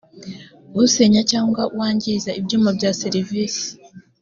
[0.83, 3.67] usenya cyangwa wangiza ibyuma bya serivisi